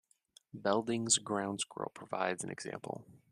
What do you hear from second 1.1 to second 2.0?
ground squirrel